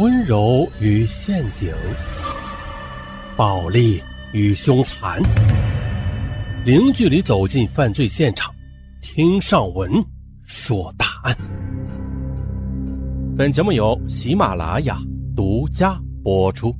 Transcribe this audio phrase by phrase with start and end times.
[0.00, 1.70] 温柔与陷阱，
[3.36, 4.02] 暴力
[4.32, 5.20] 与凶残，
[6.64, 8.50] 零距离走进犯罪现场，
[9.02, 9.92] 听上文
[10.42, 11.36] 说大案。
[13.36, 14.98] 本节目由喜马拉雅
[15.36, 16.74] 独家播出。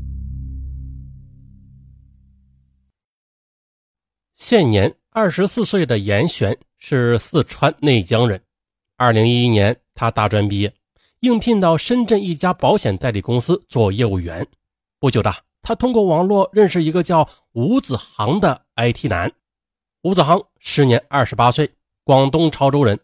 [4.34, 8.41] 现年二十四岁的严璇是四川内江人，
[8.96, 10.73] 二零一一年他大专毕业。
[11.21, 14.46] 应聘到深圳一家保险代理公司做业务员。
[14.99, 19.30] 不久的，他通过网络认识一个叫吴子航的 IT 男。
[20.03, 21.71] 吴子航时年二十八岁，
[22.04, 22.99] 广东潮州人，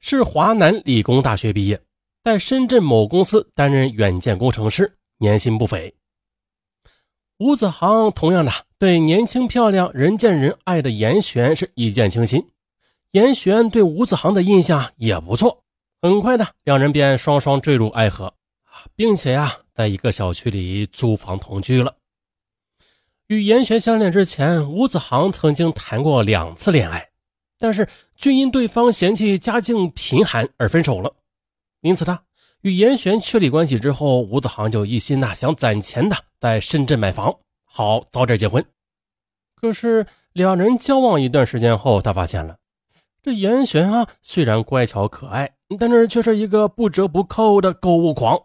[0.00, 1.78] 是华南理工大学毕业，
[2.24, 5.94] 在深圳某公司担任软件工程师，年薪不菲。
[7.36, 12.48] 吴子航同样的对年轻漂亮、人见人爱的严璇是一见倾心，
[13.10, 15.64] 严璇对吴子航的印象也不错。
[16.00, 18.32] 很快的，两人便双双坠入爱河，
[18.94, 21.96] 并且呀，在一个小区里租房同居了。
[23.26, 27.10] 与严璇相恋之前，吴子航曾经谈过两次恋爱，
[27.58, 31.12] 但是均因对方嫌弃家境贫寒而分手了。
[31.80, 32.22] 因此，他
[32.60, 38.64] 与严璇确立关系之后，吴子航就一心呐想攒钱的在深圳买房，好早点结婚。
[39.56, 42.56] 可是两人交往一段时间后，他发现了。
[43.20, 48.40] 这严璇啊，虽然乖巧可爱，但是却是一个不折不扣的购物狂。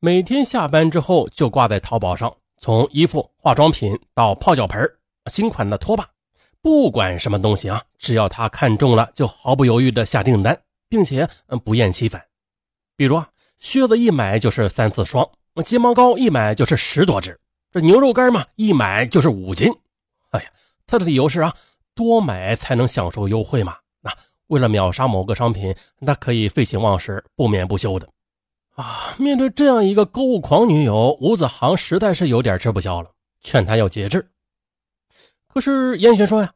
[0.00, 4.90] 每天下班之后就挂在淘宝上，从衣服、化妆品到泡脚盆、
[5.26, 6.08] 新款的拖把，
[6.62, 10.58] 不管什么东西啊，只要他看中了，就毫不犹豫的下订单，
[10.88, 11.28] 并且
[11.64, 12.22] 不厌其烦。
[12.96, 15.26] 比如啊，靴子一买就是三四双，
[15.64, 17.38] 睫毛膏一买就是十多支，
[17.70, 19.70] 这牛肉干嘛一买就是五斤。
[20.30, 20.50] 哎呀，
[20.86, 21.54] 他的理由是啊，
[21.94, 23.76] 多买才能享受优惠嘛。
[24.50, 28.08] 为了秒杀某个商品，那可以废寝忘食、不眠不休的
[28.74, 29.14] 啊！
[29.16, 34.28] 面对这样一个购物狂女友，吴子航实在是有点吃不消了，劝她要节制。
[35.46, 36.52] 可是严雪说呀，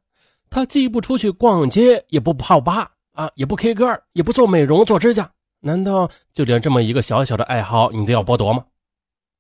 [0.50, 5.30] 他既不出去逛街，也不泡吧啊，也不 K 歌，也不做美容、做指甲，
[5.60, 8.64] 难道就连这么一个小小的爱好，你都要剥夺吗？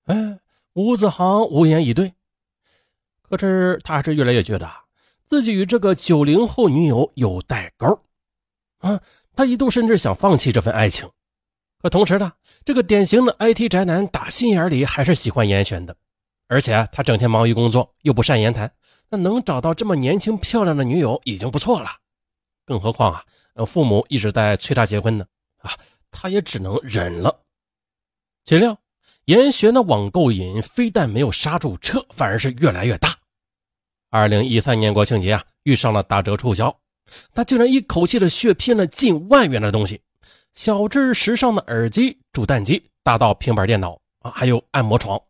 [0.06, 0.38] 哎，
[0.74, 2.12] 吴子航无言以对。
[3.28, 4.70] 可是他还是越来越觉得。
[5.26, 7.98] 自己与这个九零后女友有代沟，
[8.84, 9.00] 啊，
[9.34, 11.08] 他一度甚至想放弃这份爱情。
[11.80, 12.30] 可同时呢，
[12.66, 15.96] 这个典型的 IT 宅男打心眼里还是喜欢严璇的，
[16.48, 18.70] 而且他整天忙于工作，又不善言谈，
[19.08, 21.90] 那能找到这么年轻漂亮的女友已经不错了。
[22.66, 23.24] 更何况啊，
[23.66, 25.26] 父母一直在催他结婚呢，
[25.62, 25.72] 啊，
[26.10, 27.40] 他也只能忍了。
[28.44, 28.78] 岂料
[29.24, 33.16] 严璇的网购瘾非但没有刹住车，反而是越来越大。
[34.10, 36.78] 二零一三年国庆节啊，遇上了打折促销，
[37.34, 40.00] 他竟然一口气的血拼了近万元的东西，
[40.52, 45.20] 小至时尚的耳机、煮蛋机，大到平板电脑啊，还有按摩床。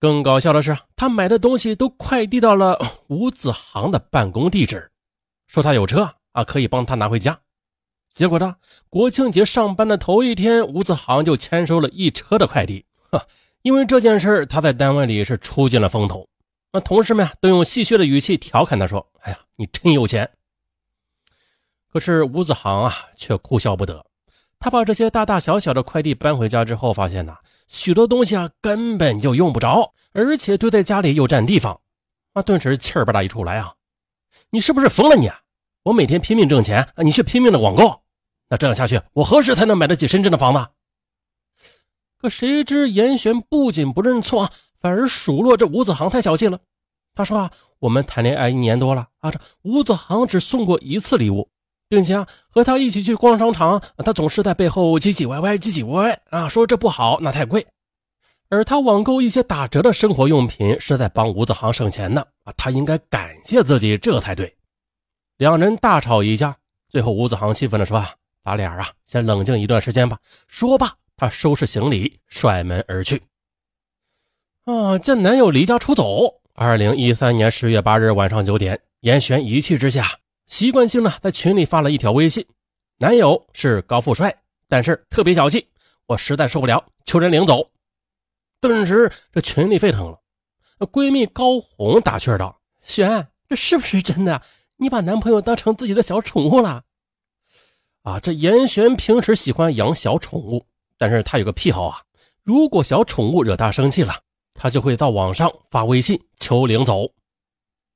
[0.00, 4.90] 更搞笑的是，他买的东西都快递到了吴子航的办公地址，
[5.46, 7.38] 说他有车啊，可以帮他拿回家。
[8.10, 8.56] 结果呢，
[8.90, 12.84] 国庆节上班的头一天，吴子航就签收了一车的快递。
[13.10, 13.24] 哈，
[13.62, 16.28] 因为这件事他在单位里是出尽了风头。
[16.72, 20.28] 那同事们都用戏谑的语气调侃他说：“哎呀，你真有钱。”
[21.92, 24.04] 可是吴子航啊，却哭笑不得。
[24.58, 27.36] 他把这些大大小小的快递搬回家之后，发现呐，
[27.68, 31.78] 许多东西啊根本就用不着，而且堆在家里又占地方。
[32.32, 33.74] 啊，顿时气儿吧嗒一出来啊！
[34.48, 35.26] 你是不是疯了你？
[35.28, 35.38] 啊
[35.82, 38.02] 我每天拼命挣钱，你却拼命的网购，
[38.48, 40.66] 那这样下去，我何时才能买得起深圳的房子？
[42.16, 44.50] 可谁知严璇不仅不认错。
[44.80, 46.58] 反而数落这吴子航太小气了。
[47.14, 51.48] 他说啊，我们谈恋爱一年多了啊，这吴子航只送过一次礼物，
[51.92, 57.66] 并且啊，和他一起去逛商场，他总是在背后唧唧歪歪，唧唧歪歪啊，说这不好，那太贵。
[58.48, 64.56] 而他网购一些打折的生活用品，是在帮吴子航省钱呢啊，他应该感谢自己，这才对。
[65.36, 66.56] 两人大吵一架，
[66.88, 68.08] 最后吴子航气愤地说啊，
[68.42, 70.16] 咱俩啊，先冷静一段时间吧。
[70.48, 73.20] 说罢，他收拾行李，甩门而去。
[74.64, 74.96] 啊！
[74.96, 76.40] 见男友离家出走。
[76.54, 80.08] 二零一三年十月八日晚上九点，严璇一气之下，
[80.52, 82.46] 习惯性的在群里发了一条微信
[83.00, 85.66] ：“男友是高富帅，但是特别小气，
[86.04, 87.70] 我实在受不了，求人领走。”
[88.60, 90.20] 顿时，这群里沸腾了。
[90.92, 94.42] 闺蜜高红打趣道：“璇，这是不是真的？
[94.76, 96.84] 你把男朋友当成自己的小宠物了？”
[98.04, 98.20] 啊！
[98.20, 100.66] 这严璇平时喜欢养小宠物，
[100.98, 102.02] 但是他有个癖好啊，
[102.42, 104.20] 如果小宠物惹他生气了。
[104.52, 107.06] 他就会到网上发微信求领走，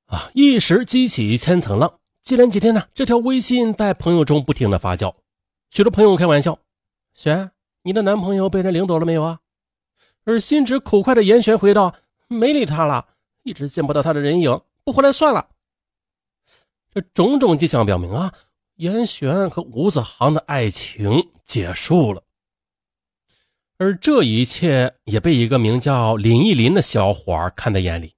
[0.06, 2.00] 啊，一时激起千层浪。
[2.26, 5.14] 接连几天呢，这条微信在朋友中不停的发酵，
[5.70, 6.58] 许多朋友开玩笑
[7.14, 7.52] ：“璇，
[7.84, 9.38] 你的男朋友被人领走了没有啊？”
[10.26, 11.94] 而心直口快的严璇回道
[12.26, 13.06] ：“没理他了，
[13.44, 15.50] 一直见不到他的人影，不回来算了。”
[16.92, 18.34] 这种种迹象表明啊，
[18.74, 22.24] 严璇和吴子航的爱情结束了。
[23.78, 28.14] 而这一切也被一个名叫林忆林的小伙看在眼里。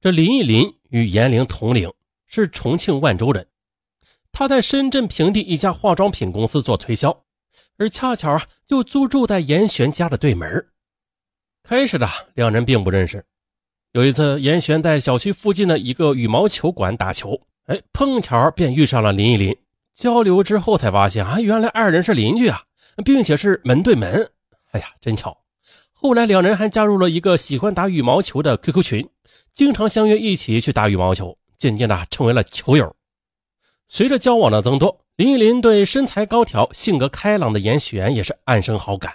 [0.00, 1.92] 这林忆林与严玲同龄，
[2.30, 3.46] 是重庆万州人。
[4.32, 7.24] 他在深圳平地一家化妆品公司做推销，
[7.76, 10.68] 而恰巧啊，就租住在严玄家的对门。
[11.64, 13.24] 开始的两人并不认识。
[13.92, 19.56] 有一次，严玄在小区附近的一个羽毛球馆打球，哎，碰巧便遇上了林忆林。
[19.92, 22.62] 交流之后才发现啊，原来二人是邻居啊，
[23.04, 24.30] 并且是门对门。
[24.70, 25.36] 哎呀，真巧！
[25.92, 29.10] 后来两人还加入了一个喜欢打羽毛球的 QQ 群，
[29.52, 32.96] 经常相约一起去打羽毛球，渐渐的成为了球友。
[33.86, 39.14] 随着交往的增多，林依林对身材高挑、性格开朗的严选也是暗生好感。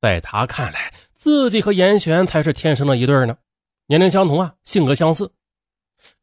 [0.00, 3.36] 在他看来，自己和严选才是天生的一对呢，
[3.86, 5.30] 年龄相同啊，性格相似。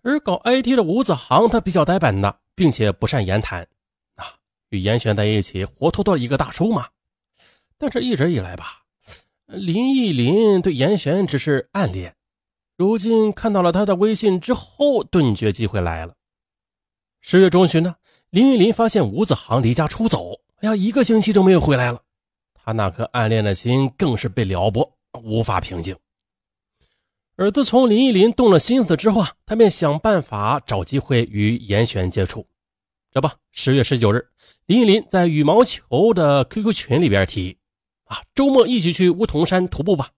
[0.01, 3.67] 而搞 IT 的吴子航，他比较呆板的，并且不善言谈
[4.15, 4.33] 啊，
[4.69, 6.87] 与严选在一起，活脱脱一个大叔嘛。
[7.77, 8.83] 但是，一直以来吧，
[9.47, 12.15] 林忆林对严选只是暗恋。
[12.81, 16.15] 如今看到了他的微信之后，顿觉机会来了。
[17.19, 17.95] 十月中旬呢，
[18.31, 22.01] 林忆林发现吴子航离家出走，哎呀，一个星期都没有回来了。
[22.55, 25.95] 他那颗暗恋的心更是被撩拨，无法平静。
[27.35, 32.47] 而自从林忆林动了心思之后啊，他便想办法找机会与严选接触。
[33.11, 34.27] 这不，十月十九日，
[34.65, 37.57] 林忆林在羽毛球的 QQ 群里边提议。
[38.05, 40.09] 啊，周末一起去梧桐山徒步吧！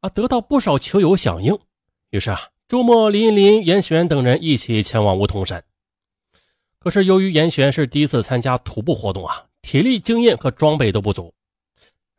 [0.00, 1.58] 啊，得到不少球友响应。
[2.14, 5.64] 于是啊，周末林依林、严璇等人一起前往梧桐山。
[6.78, 11.34] 可是由于严璇是第一次参加徒步活动啊，体力、经验和装备都不足。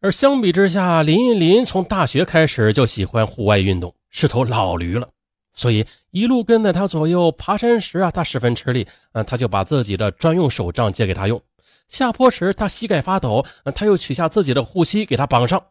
[0.02, 5.08] 而相比之下，林依林从大学开始就喜欢户外运动，是头老驴了，
[5.54, 8.86] 所以一路跟在他左右爬山时啊，他十分吃力。
[9.14, 11.42] 啊，他就把自己的专用手杖借给他用。
[11.88, 15.66] 下坡时，他膝盖发抖，他又取下自己的护膝给他绑上。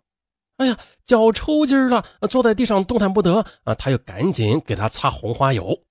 [0.56, 3.44] 哎呀，脚抽筋了，坐在地上动弹不得。
[3.64, 5.82] 啊，他又赶紧给他擦红花油。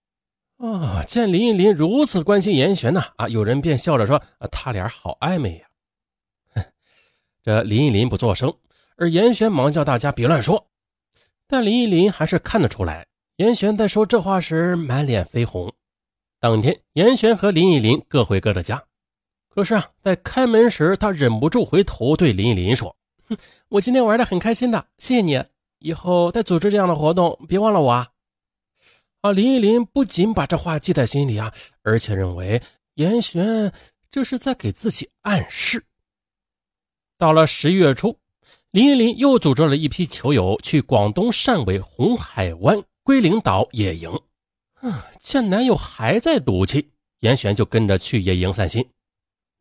[0.58, 6.64] 啊，见林依林如此关心严玄呢，啊，有人便笑着说：“他俩好暧昧呀。”
[7.44, 8.54] 这林依林不作声，
[8.96, 10.68] 而严玄忙叫大家别乱说。
[11.46, 13.06] 但林依林还是看得出来，
[13.36, 15.74] 严玄在说这话时满脸绯红。
[16.40, 18.82] 当天，严玄和林依林各回各的家。
[19.50, 22.96] 可是啊，在开门时，他忍不住回头对林依林说：“，
[23.70, 25.44] 我今天玩的很开心的，谢谢你。
[25.80, 28.12] 以后再组织这样的活动，别忘了我啊！”
[29.22, 32.62] 啊，林依林不仅把这话记在心里啊，而且认为
[32.96, 33.72] 严玄
[34.12, 35.86] 这是在给自己暗示。
[37.18, 38.20] 到了十一月初，
[38.72, 44.12] 林依林又组织了一批球友去广东汕尾红海湾龟岭岛野营。
[44.74, 48.90] 啊，见男友还在赌气，严玄就跟着去野营散心。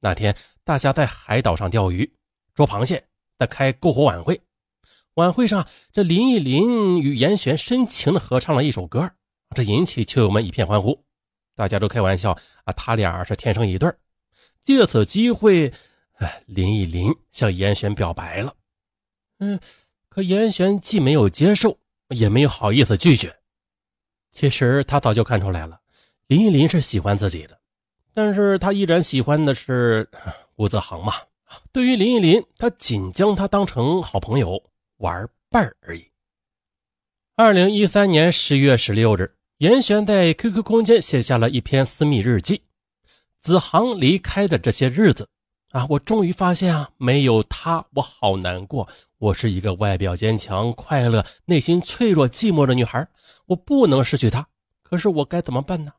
[0.01, 2.13] 那天，大家在海岛上钓鱼、
[2.55, 3.05] 捉螃蟹，
[3.43, 4.41] 在开篝火晚会。
[5.15, 9.11] 晚会上，这林忆林与严璇深情的合唱了一首歌，
[9.53, 11.05] 这引起球友们一片欢呼。
[11.57, 13.93] 大家都开玩笑啊，他俩是天生一对
[14.63, 15.73] 借此机会，
[16.19, 18.55] 哎，林忆林向严璇表白了。
[19.41, 19.59] 嗯，
[20.09, 21.77] 可严璇既没有接受，
[22.11, 23.35] 也没有好意思拒绝。
[24.31, 25.81] 其实他早就看出来了，
[26.29, 27.59] 林忆林是喜欢自己的。
[28.15, 30.09] 但是他依然喜欢的是
[30.55, 31.15] 吴泽航嘛？
[31.73, 34.63] 对于林依林，他仅将他当成好朋友
[34.99, 36.07] 玩伴而已。
[37.35, 42.63] 二零一三年十月十六日，严璇在 QQ 空间写下了一篇私密日记：
[43.41, 45.29] 子航离开的这些日子
[45.71, 48.89] 啊，我终于发现啊，没有他，我好难过。
[49.19, 53.09] 我是一个外表坚强、快乐、内心脆弱、寂寞的女孩，
[53.47, 54.47] 我不能失去他。
[54.83, 55.93] 可是我该怎么办呢？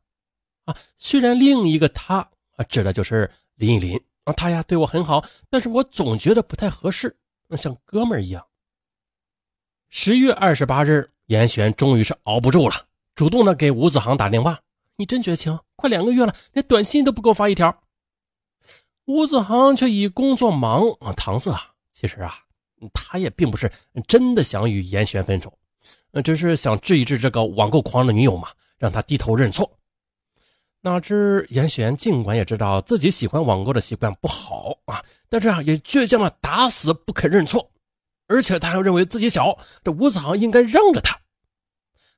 [0.65, 2.17] 啊，虽然另一个他
[2.55, 7.17] 啊，指的就是林依林啊，他呀对我很好，但是我总觉得不太合适，
[7.57, 8.45] 像哥们儿一样。
[9.89, 14.59] 十月二十八日，严璇终于是熬不住了，主动的给吴子航打电话
[14.97, 17.83] ：“你真绝情，快两个月了，连短信都不给我发一条。”
[19.05, 22.35] 吴子航却以工作忙啊搪塞啊，其实啊，
[22.93, 23.71] 他也并不是
[24.07, 25.53] 真的想与严璇分手，
[26.23, 29.77] 只是想治一治这个网购狂的女友嘛，让他低头认错。
[30.85, 37.71] 哪知严选尽管也知道自己喜欢网购的习惯不好啊，但是啊也倔强的打死不肯认错，
[38.27, 41.17] 而且他还认为自己小，这吴子航应该让着他。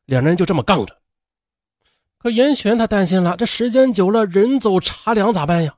[0.05, 0.97] 两人就这么杠着。
[2.17, 5.75] 可严选他担心了，这时间久了人走茶凉咋办呀？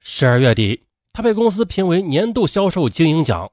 [0.00, 0.82] 十二月底，
[1.12, 3.52] 他被公司评为年度销售精英奖，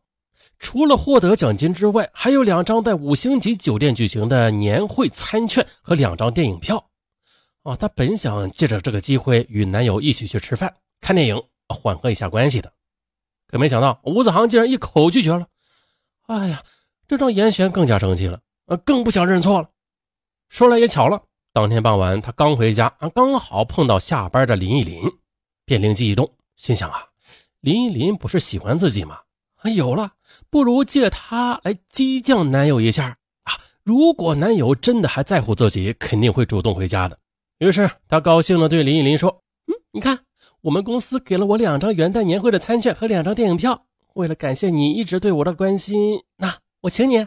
[0.58, 6.89] 除了获得奖金之外，还有两张在五星级酒店举行的年会餐券和两张电影票。
[7.64, 12.72] 哦，她本想借着这个机会与男友一起去吃饭、看电影，缓和一下关系的，
[13.48, 15.48] 可没想到吴子航竟然一口拒绝了。
[16.28, 16.64] 哎呀，
[17.08, 19.70] 这让严璇更加生气了，呃，更不想认错了。
[20.50, 21.24] 说来也巧了，
[21.54, 25.02] 当天傍晚他刚回家，啊，刚好碰到下班的林依林，
[25.66, 27.08] 便灵机一动，心想啊，
[27.60, 29.20] 林依林不是喜欢自己吗？
[29.62, 30.14] 啊有了，
[30.50, 33.60] 不如借她来激将男友一下啊！
[33.84, 37.20] 如果男友真的还在乎自己，肯定会主动回家的。
[37.60, 39.30] 于是他高兴地对林依林说
[39.68, 40.20] ：“嗯，你看，
[40.62, 43.86] 我们公司给了我两张元旦年会的餐券和两张电影票。
[44.14, 47.26] 为了感谢你一直对我的关心，那我请你。”